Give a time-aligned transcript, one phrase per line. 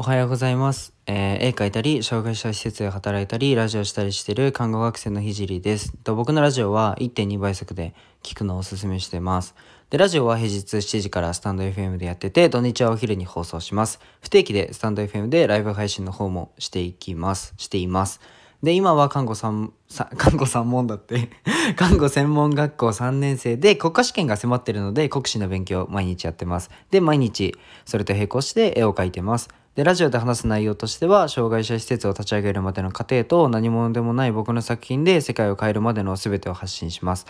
[0.00, 5.92] おはようございます、えー絵描いたり障害者施設で働いたりラジオしたりしている看護学生のひじりです。
[6.04, 9.56] と僕のラジオは1.2倍速で聞くのをおすすめしてます。
[9.90, 13.98] でラジオは平日7時からスタンド FM でやってて土日はお昼に放送します。
[14.20, 17.54] 不定期でスタンド FM でライブ配信の方もしていきます。
[17.56, 18.20] しています。
[18.62, 21.28] で今は看護さんさ看護三門だって。
[21.74, 26.70] 看護専門学校3年生で国家試験が迫ってるので国試の勉強を毎日やってます。
[26.92, 29.48] で毎日それと並行して絵を描いてます。
[29.78, 37.26] でラジオで話す内容としては障害者施設を立ち上げるまでの過程と何者でもない僕の作品で世界を変えるまでの全てを発信します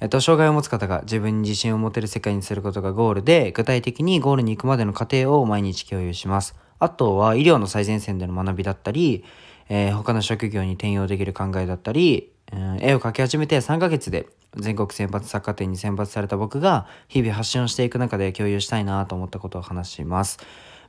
[0.00, 6.56] えっと、障害を持つ方が自分に自信を持てる世界にすることがゴールで、具体的にゴールに行くまでの過程を毎日共有します。
[6.80, 9.22] あとは医療の最前線での学びだったり、
[9.68, 20.40] えー他の職業に転用できる考えだったり、うん絵を描き始めて3ヶ月で全国選抜作家展に選抜された僕が日々発信をしていく中で共有したいなと思ったことを話します。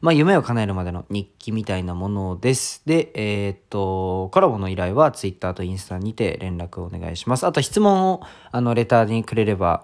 [0.03, 2.81] まあ、夢を叶えるまでの日記みたいなものです。
[2.85, 7.47] で、えーっと、コラボの依頼は Twitter とインスタにて連絡をお願いします。
[7.47, 9.81] あと質問をあのレターにくれれば、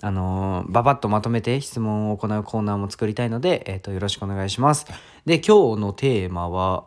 [0.00, 4.86] あのーババッとまとめて質問を行うコーナーも作りたいので、えーっと、よろしくお願いします。
[5.26, 6.84] で、今日のテーマは、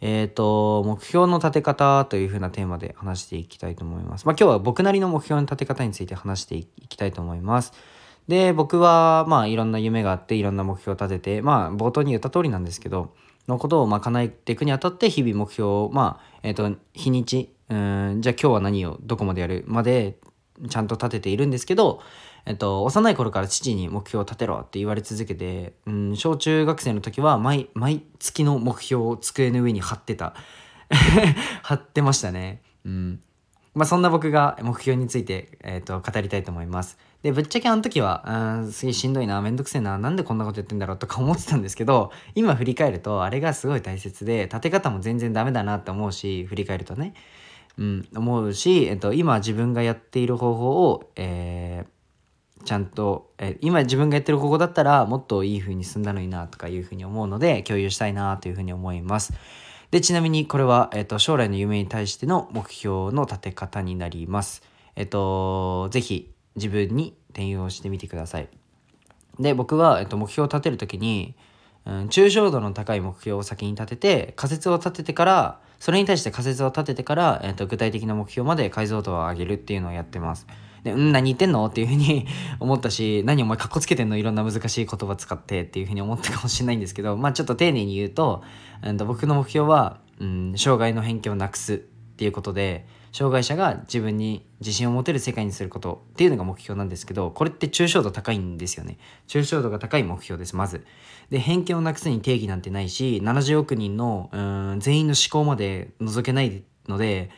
[0.00, 4.24] えー、と目標の立て方というふうなテーマで話していきたいと思います。
[4.24, 7.74] まあ、今日は僕なりの目標の立て方について話していきたいと思います。
[8.28, 13.14] で僕はまあいろんな夢があっていろんな目標を立ててまあ冒頭に言った通りなんですけど
[13.48, 20.16] のことをまあ叶えていくにあたって日々目標をまあえっ、と日にちうんじゃあ今日は何をどこまでやるまで
[20.68, 22.00] ちゃんと立てているんですけど、
[22.46, 30.34] えっと、幼い頃から父に目標を立てろって言われ続けて、うん、小中学生の時は毎毎月の目標を机の上に貼ってた。
[31.62, 32.62] 貼ってましたね。
[32.84, 33.20] うん。
[33.74, 36.98] まあそんな僕が目標について、えっと語りたいと思います。
[37.24, 38.22] でぶっちゃけあの時は
[38.60, 47.14] うんすげえしんどいなめんどくせえななんでこんなことやってんだろうとか思ってたんですけど今振り返るとあれがすごい大切で立て方も全然ダメだなって思うし振り返るとね
[47.76, 51.94] うん、思うし、えっと、今自分がやっている方法を、えー
[52.64, 59.34] ちゃんと、えー今自分がやってる方法だったらもっといい風に進んだのになとかいう風に思うので共有したいなという風に思います。
[59.90, 64.62] でちなみにこれは、えっと、将来の夢に対しての目標の立て方になります。
[64.96, 68.48] えっとぜひ自分に転用してみてください。
[69.38, 71.34] で僕は、えっと、目標を立てる時に、
[71.84, 80.46] うん、抽象度の高い目標を先に立てて仮説を立ててからそれに対して仮説を立ててから、えっと、具体的な目標まで解像度を上げるっていうのをやってます。
[80.84, 81.66] でうん何言ってんの？
[81.66, 82.26] っていうふうに
[82.60, 84.16] 思ったし何お前かっこつけてんの？
[84.16, 88.42] いろんな難しい言葉使ってっていうふうに思ったかもしれないんですけどまあちょっと丁寧に言うと,、
[88.82, 98.98] うん、と僕の目標は、うん、障害の偏見をなくすっていうことで障害者が自分に自信を持てる世界にすることっていうのが目標なんですけどこれって抽象度高いんですよね。
[99.28, 100.84] 抽象度が高い目標ですまず。
[101.30, 104.38] で偏見をなくすに定義なんてないし70億人のう
[104.74, 107.30] ん全員の思考まで覗けないので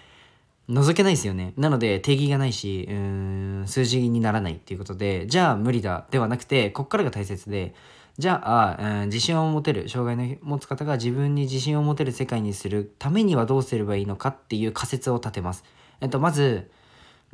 [0.70, 1.52] 覗けないですよね。
[1.58, 7.74] なので定義がないしうん数字にならないっていうことでじゃあ無理だではなくてこっからが大切で
[8.18, 15.64] じゃあ、うん自信を持てる障害の持つ方が自分に自信を持てる世界にするためにはどうすればいいのかっていう仮説を立てます。
[16.00, 16.70] えっと、まず、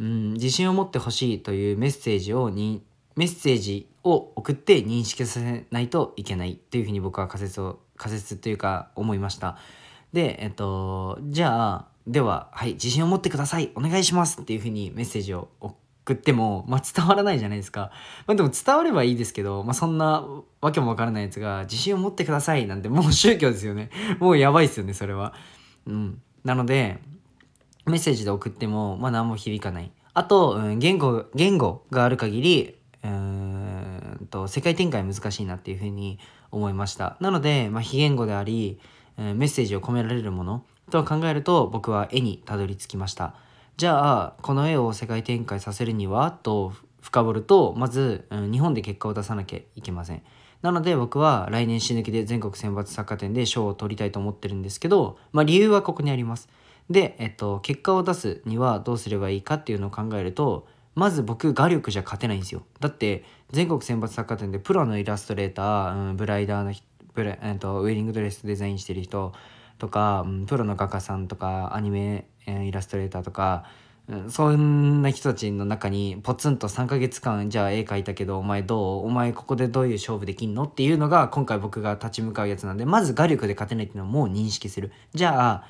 [0.00, 2.82] うん、自信を持ってほしいというメッセージをに
[3.14, 9.56] メッセージを送って認識させないといけないっていうふうに僕は仮説を仮説というか思いました。
[10.12, 15.74] で、えっと、じゃあでは、はい、自信を持ってくださいお願いしますっていうふうにメッセージを送
[16.14, 17.92] っても、まあ、伝わらないじゃないですか。
[18.26, 20.26] まあ、でも伝わればいいですけど、まあ、そんな
[20.60, 23.90] わけもわからないやつが自信を持ってくださいなんてもう宗教ですよね。
[24.18, 25.34] もうやばいですよねそれは。
[25.86, 26.98] うん、なので
[27.86, 29.90] メッセージで送っても、まあ、何も響かない。
[30.14, 32.74] あと、うん、言語言語がある限り
[33.04, 36.18] うんと世界展開難しいなっていうふうに
[36.50, 37.16] 思いました。
[37.20, 38.78] なので、まあ、非言語であり、
[39.18, 43.34] えメッセージを込められるものと考えると僕は絵にたどり着きました。
[43.76, 50.22] じゃあこの絵を世界展開させるにはと深掘るとまず、うん日本で結果を出さなきゃいけません。
[50.62, 56.48] なので僕は来年死ぬ気で全国選抜作家展で賞を取りたいと思ってるんですけど、まあ、理由はここにあります。
[56.88, 69.34] で、えっと、結果を出すにはどうすればいいかっていうのを考えるとまず僕画力じゃ勝てないんですよだって全国選抜作家展でプロのイラストレーター、うん、ブライダーの人ブラ、えっと、ウェディングドレスデザインしてる人
[69.78, 73.64] とか、プロの画家さんとかアニメ、イラストレーターとか、
[74.28, 79.06] そんな人たちの中にポツンと3ヶ月間じゃあ絵描いたけどお前どう？
[79.06, 80.64] お前ここでどういう勝負できんの？
[80.64, 84.90] っていうのが今回僕が立ち向かうやつなんでまず画力で勝てないっていうのをもう認識する。
[85.14, 85.64] じゃあ、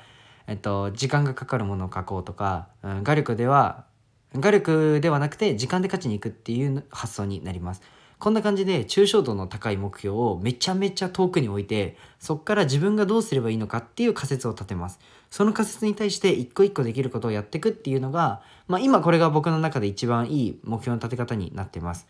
[0.47, 3.85] えっと、時間がかかるものを描こうとか、うん、画力では
[4.33, 7.83] 画力ではなくて時間で勝ちに行くっていう発想になります。
[8.23, 15.01] こんな感じで抽象度の高い目標をめちゃめちゃ遠くに置いてそこから自分がどうすればいいのかっていう仮説を立てます。
[15.29, 22.07] その仮説に対して一個一個できることをやっていくっていうのが、まあ、今これが僕の中で一番いい目標の立て方になってます。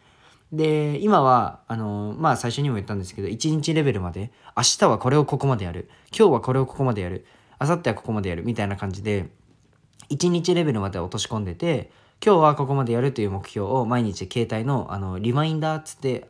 [0.52, 7.26] で今はあのまあ最初にも言ったんですけど1日レベルまで明日はこれをここまでやる今日はこれをここまでやる
[7.60, 9.32] 明後日はここまでやるみたいな感じで
[10.12, 11.90] 1日レベルまで落とし込んでて
[12.26, 16.30] 今日はここまでやるという目標を毎日携帯のあのリマインダーっつって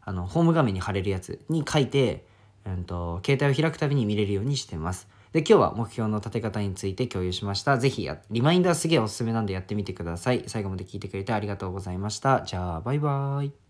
[0.00, 2.24] あのホーム画面に貼れるやつに書いて、
[2.64, 5.06] うんと、携帯を開くたびに見れるようにしてます。
[5.32, 7.76] で今日は目標の立て方について共有しました。
[7.76, 10.44] 是非リマインダーすげえおすすめなんでやってみてください。
[10.46, 12.40] 最後まで聞いてくれてありがとうございました。
[12.46, 13.67] じゃあバイバーイ。